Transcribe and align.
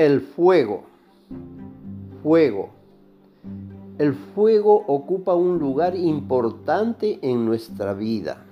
El 0.00 0.22
fuego. 0.22 0.84
Fuego. 2.22 2.70
El 3.98 4.14
fuego 4.14 4.82
ocupa 4.86 5.34
un 5.34 5.58
lugar 5.58 5.94
importante 5.94 7.18
en 7.20 7.44
nuestra 7.44 7.92
vida. 7.92 8.42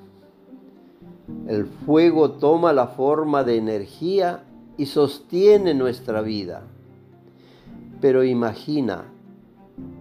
El 1.46 1.64
fuego 1.64 2.32
toma 2.32 2.74
la 2.74 2.88
forma 2.88 3.44
de 3.44 3.56
energía 3.56 4.44
y 4.76 4.84
sostiene 4.84 5.72
nuestra 5.72 6.20
vida. 6.20 6.64
Pero 8.02 8.24
imagina, 8.24 9.04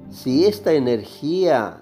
si 0.09 0.43
esta 0.43 0.73
energía 0.73 1.81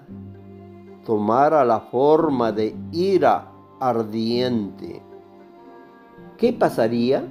tomara 1.07 1.65
la 1.65 1.79
forma 1.79 2.51
de 2.51 2.75
ira 2.91 3.51
ardiente, 3.79 5.01
¿qué 6.37 6.53
pasaría? 6.53 7.27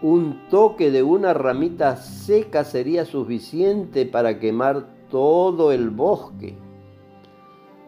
Un 0.00 0.48
toque 0.48 0.92
de 0.92 1.02
una 1.02 1.34
ramita 1.34 1.96
seca 1.96 2.62
sería 2.62 3.04
suficiente 3.04 4.06
para 4.06 4.38
quemar 4.38 4.86
todo 5.10 5.72
el 5.72 5.90
bosque. 5.90 6.56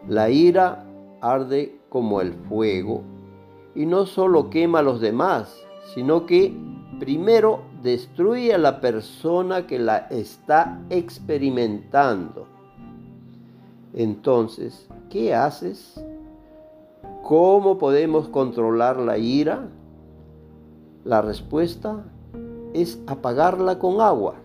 La 0.09 0.29
ira 0.29 0.85
arde 1.21 1.79
como 1.87 2.19
el 2.19 2.33
fuego 2.33 3.03
y 3.75 3.85
no 3.85 4.05
solo 4.05 4.49
quema 4.49 4.79
a 4.79 4.83
los 4.83 4.99
demás, 4.99 5.55
sino 5.93 6.25
que 6.25 6.53
primero 6.99 7.61
destruye 7.81 8.53
a 8.53 8.57
la 8.57 8.81
persona 8.81 9.65
que 9.65 9.79
la 9.79 10.07
está 10.09 10.81
experimentando. 10.89 12.45
Entonces, 13.93 14.87
¿qué 15.09 15.33
haces? 15.33 16.03
¿Cómo 17.23 17.77
podemos 17.77 18.27
controlar 18.27 18.97
la 18.97 19.17
ira? 19.17 19.69
La 21.03 21.23
respuesta 21.23 22.03
es 22.75 23.01
apagarla 23.07 23.79
con 23.79 24.01
agua. 24.01 24.35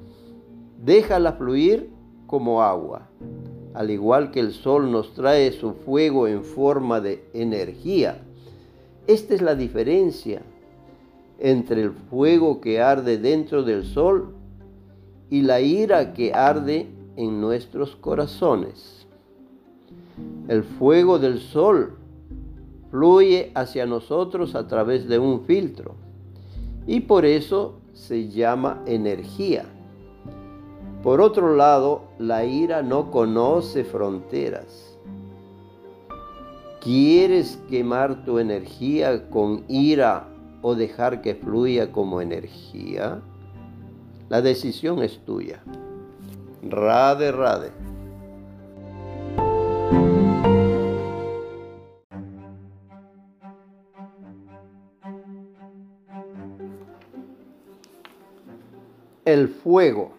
Déjala 0.83 1.35
fluir 1.35 1.91
como 2.27 2.63
agua. 2.63 3.09
Al 3.75 3.91
igual 3.91 4.31
que 4.31 4.41
el 4.41 4.53
sol 4.53 4.91
nos 4.91 5.13
trae 5.13 5.53
su 5.53 5.75
fuego 5.75 6.27
en 6.27 6.43
forma 6.43 7.03
de 7.03 7.29
energía. 7.35 8.23
Esta 9.07 9.35
es 9.35 9.43
la 9.43 9.55
diferencia 9.55 10.41
entre 11.39 11.83
el 11.83 11.91
fuego 11.93 12.63
que 12.63 12.81
arde 12.81 13.19
dentro 13.19 13.63
del 13.63 13.85
sol 13.85 14.35
y 15.29 15.43
la 15.43 15.61
ira 15.61 16.15
que 16.15 16.33
arde 16.33 16.87
en 17.17 17.39
nuestros 17.39 17.97
corazones. 17.97 19.07
El 20.49 20.65
fuego 20.65 21.19
del 21.19 21.39
sol 21.39 21.99
fluye 22.91 23.53
hacia 23.55 23.85
nosotros 23.85 24.55
a 24.55 24.67
través 24.67 25.07
de 25.07 25.19
un 25.19 25.43
filtro 25.43 26.06
y 26.87 27.01
por 27.01 27.25
eso 27.25 27.81
se 27.93 28.29
llama 28.29 28.83
energía. 28.87 29.65
Por 31.03 31.21
otro 31.21 31.55
lado, 31.55 32.03
la 32.19 32.45
ira 32.45 32.83
no 32.83 33.11
conoce 33.11 33.85
fronteras. 33.85 34.99
¿Quieres 36.81 37.59
quemar 37.69 38.25
tu 38.25 38.39
energía 38.39 39.29
con 39.29 39.65
ira 39.69 40.29
o 40.63 40.75
dejar 40.75 41.21
que 41.23 41.35
fluya 41.35 41.91
como 41.91 42.21
energía? 42.21 43.21
La 44.29 44.43
decisión 44.43 45.03
es 45.03 45.19
tuya. 45.25 45.63
Rade, 46.63 47.33
rade. 47.33 47.71
El 59.27 59.49
fuego. 59.49 60.13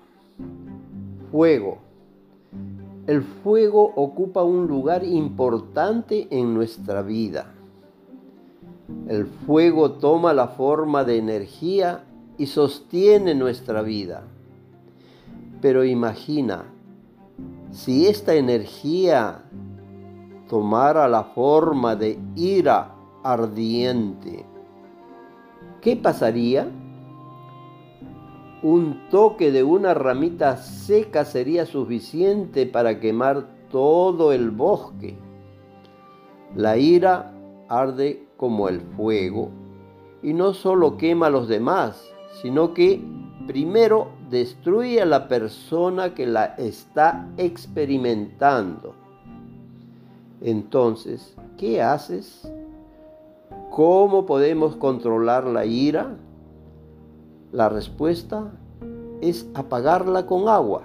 Fuego. 1.32 1.78
El 3.08 3.22
fuego 3.24 3.94
ocupa 3.96 4.44
un 4.44 4.68
lugar 4.68 5.06
importante 5.06 6.28
en 6.30 6.54
nuestra 6.54 7.02
vida. 7.04 7.54
El 9.08 9.26
fuego 9.26 9.94
toma 9.94 10.34
la 10.34 10.50
forma 10.50 11.06
de 11.06 11.20
energía 11.20 12.04
y 12.38 12.48
sostiene 12.48 13.34
nuestra 13.34 13.82
vida. 13.82 14.24
Pero 15.62 15.86
imagina, 15.86 16.66
si 17.72 18.08
esta 18.08 18.36
energía 18.36 19.46
tomara 20.50 21.08
la 21.08 21.24
forma 21.24 21.96
de 21.96 22.20
ira 22.36 22.94
ardiente, 23.24 24.44
¿qué 25.80 25.96
pasaría? 25.96 26.68
Un 28.64 29.10
toque 29.10 29.52
de 29.52 29.64
una 29.64 29.94
ramita 29.94 30.58
seca 30.58 31.26
sería 31.26 31.66
suficiente 31.66 32.66
para 32.66 33.00
quemar 33.00 33.46
todo 33.70 34.34
el 34.34 34.50
bosque. 34.50 35.16
La 36.56 36.78
ira 36.78 37.34
arde 37.70 38.28
como 38.36 38.68
el 38.70 38.82
fuego 38.82 39.50
y 40.24 40.34
no 40.34 40.54
solo 40.54 40.98
quema 40.98 41.28
a 41.28 41.30
los 41.30 41.48
demás, 41.48 42.04
sino 42.42 42.74
que 42.74 43.02
primero 43.46 44.10
destruye 44.30 45.02
a 45.02 45.06
la 45.06 45.28
persona 45.28 46.16
que 46.16 46.26
la 46.26 46.46
está 46.58 47.30
experimentando. 47.38 48.96
Entonces, 50.42 51.36
¿qué 51.58 51.82
haces? 51.82 52.52
¿Cómo 53.70 54.26
podemos 54.26 54.76
controlar 54.76 55.46
la 55.46 55.66
ira? 55.66 56.16
La 57.58 57.70
respuesta 57.70 58.52
es 59.20 59.50
apagarla 59.56 60.28
con 60.28 60.48
agua. 60.48 60.84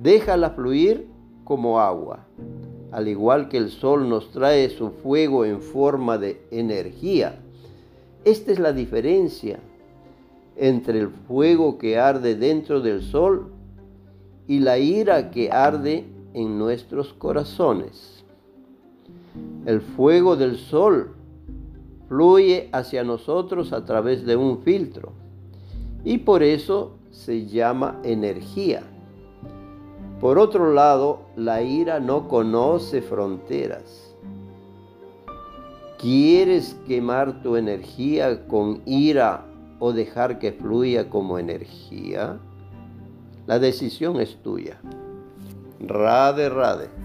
Déjala 0.00 0.50
fluir 0.50 1.08
como 1.42 1.80
agua. 1.80 2.20
Al 2.92 3.08
igual 3.08 3.48
que 3.48 3.56
el 3.56 3.68
sol 3.68 4.08
nos 4.08 4.30
trae 4.30 4.70
su 4.70 4.90
fuego 4.90 5.44
en 5.44 5.60
forma 5.60 6.18
de 6.18 6.40
energía. 6.52 7.40
Esta 8.24 8.52
es 8.52 8.60
la 8.60 8.72
diferencia 8.72 9.58
entre 10.54 11.00
el 11.00 11.08
fuego 11.08 11.78
que 11.78 11.98
arde 11.98 12.36
dentro 12.36 12.80
del 12.80 13.02
sol 13.02 13.50
y 14.46 14.60
la 14.60 14.78
ira 14.78 15.32
que 15.32 15.50
arde 15.50 16.04
en 16.32 16.60
nuestros 16.60 17.12
corazones. 17.12 18.24
El 19.66 19.80
fuego 19.80 20.36
del 20.36 20.58
sol 20.58 21.16
fluye 22.06 22.68
hacia 22.70 23.02
nosotros 23.02 23.72
a 23.72 23.84
través 23.84 24.24
de 24.24 24.36
un 24.36 24.62
filtro 24.62 25.20
y 26.04 26.18
por 26.18 26.42
eso 26.42 26.96
se 27.10 27.46
llama 27.46 28.00
energía. 28.02 28.82
Por 30.20 30.38
otro 30.38 30.72
lado, 30.72 31.20
la 31.36 31.62
ira 31.62 32.00
no 32.00 32.28
conoce 32.28 33.02
fronteras. 33.02 34.14
¿Quieres 35.98 36.76
quemar 36.86 37.42
tu 37.42 37.56
energía 37.56 38.46
con 38.46 38.82
ira 38.86 39.44
o 39.78 39.92
dejar 39.92 40.38
que 40.38 40.52
fluya 40.52 41.08
como 41.08 41.38
energía? 41.38 42.38
La 43.46 43.58
decisión 43.58 44.20
es 44.20 44.36
tuya. 44.42 44.80
Rade, 45.80 46.48
rade. 46.48 47.01